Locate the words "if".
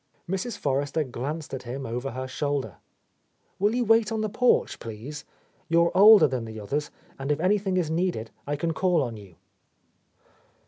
7.31-7.39